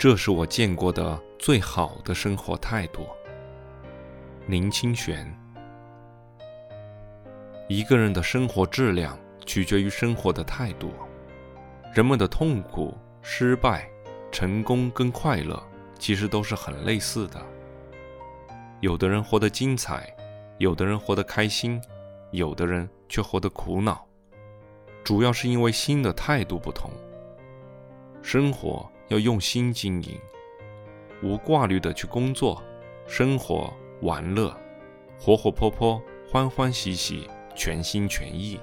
[0.00, 3.06] 这是我见过的最好的生活态度。
[4.46, 5.30] 林清玄。
[7.68, 10.90] 一个人的生活质量取决于生活的态度。
[11.92, 13.86] 人们的痛苦、失败、
[14.32, 15.62] 成功跟快乐，
[15.98, 17.38] 其实都是很类似的。
[18.80, 20.10] 有的人活得精彩，
[20.56, 21.78] 有的人活得开心，
[22.30, 24.02] 有的人却活得苦恼，
[25.04, 26.90] 主要是因为心的态度不同。
[28.22, 28.89] 生活。
[29.10, 30.18] 要用心经营，
[31.20, 32.62] 无挂虑的去工作、
[33.08, 34.56] 生活、玩乐，
[35.18, 36.00] 活活泼泼、
[36.30, 38.60] 欢欢喜喜、全心全意。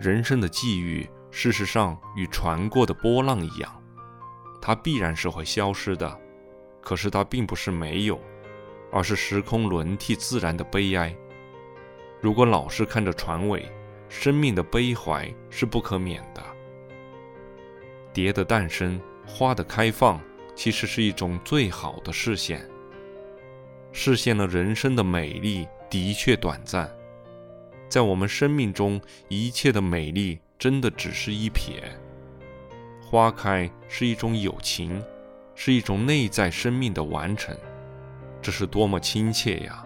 [0.00, 3.82] 人生的际遇，事实上与船过的波浪一样，
[4.60, 6.20] 它必然是会消失的。
[6.80, 8.20] 可是它并不是没有，
[8.90, 11.16] 而是时空轮替自然的悲哀。
[12.20, 13.70] 如果老是看着船尾，
[14.08, 16.42] 生命的悲怀是不可免的。
[18.14, 20.20] 蝶的诞生，花的开放，
[20.54, 22.64] 其实是一种最好的视线。
[23.92, 26.88] 视线了人生的美丽的确短暂，
[27.88, 31.82] 在我们生命中，一切的美丽真的只是一瞥。
[33.02, 35.02] 花开是一种友情，
[35.56, 37.56] 是一种内在生命的完成，
[38.40, 39.84] 这是多么亲切呀！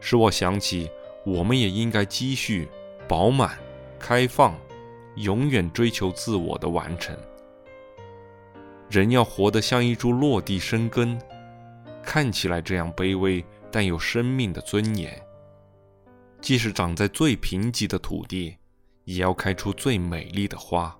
[0.00, 0.90] 使我想起，
[1.24, 2.68] 我们也应该积蓄、
[3.08, 3.58] 饱满、
[3.98, 4.54] 开放。
[5.16, 7.16] 永远追求自我的完成。
[8.90, 11.18] 人要活得像一株落地生根，
[12.02, 15.20] 看起来这样卑微，但有生命的尊严。
[16.40, 18.56] 即使长在最贫瘠的土地，
[19.04, 20.94] 也要开出最美丽的花。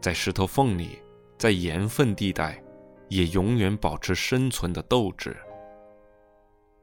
[0.00, 0.98] 在石头缝里，
[1.36, 2.62] 在盐分地带，
[3.08, 5.36] 也永远保持生存的斗志。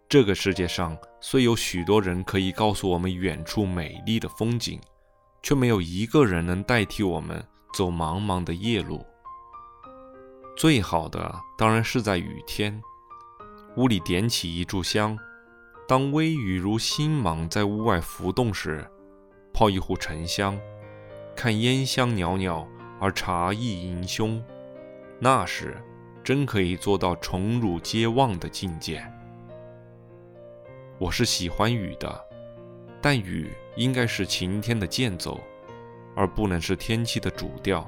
[0.08, 4.80] 这个世界上虽有许多人可以告诉我们远处美丽的风景。
[5.46, 9.06] 却没有一个人能代替我们走茫茫的夜路。
[10.58, 12.82] 最好的当然是在雨天，
[13.78, 15.16] 屋里点起一炷香，
[15.88, 18.84] 当微雨如星芒在屋外浮动时，
[19.54, 20.60] 泡一壶沉香，
[21.36, 22.68] 看烟香袅袅
[23.00, 24.44] 而茶意盈胸，
[25.20, 25.78] 那时
[26.24, 29.06] 真可以做到宠辱皆忘的境界。
[30.98, 32.25] 我是喜欢雨的，
[33.06, 33.52] 但雨。
[33.76, 35.38] 应该是晴天的间奏，
[36.16, 37.86] 而不能是天气的主调。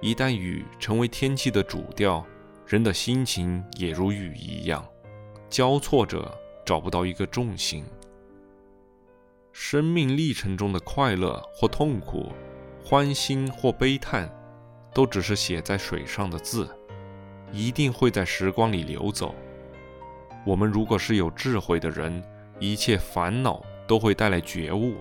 [0.00, 2.26] 一旦雨成为天气的主调，
[2.66, 4.84] 人的心情也如雨一样，
[5.48, 6.28] 交错着
[6.64, 7.84] 找不到一个重心。
[9.52, 12.32] 生命历程中的快乐或痛苦，
[12.84, 14.28] 欢欣或悲叹，
[14.92, 16.68] 都只是写在水上的字，
[17.52, 19.32] 一定会在时光里流走。
[20.44, 22.20] 我们如果是有智慧的人，
[22.58, 23.64] 一切烦恼。
[23.86, 24.96] 都会带来觉悟，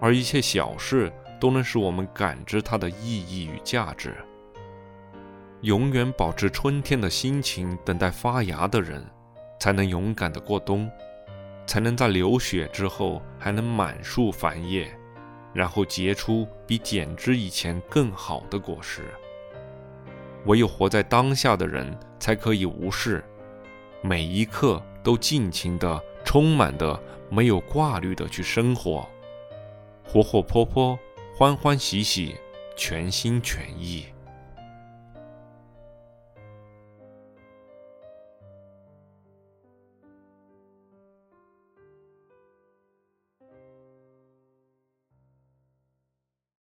[0.00, 4.14] 而一切小事都能使我们感知它的意义与价值。
[5.62, 9.04] 永远保持春天的心情，等待发芽的人，
[9.58, 10.90] 才能勇敢地过冬，
[11.66, 14.90] 才能在流血之后还能满树繁叶，
[15.52, 19.02] 然后结出比剪枝以前更好的果实。
[20.46, 23.22] 唯有活在当下的人，才可以无视，
[24.00, 26.02] 每一刻都尽情的。
[26.32, 26.96] 充满的、
[27.28, 29.04] 没有挂虑的去生活，
[30.04, 30.96] 活活泼泼、
[31.36, 32.36] 欢欢喜喜、
[32.76, 34.04] 全心全意。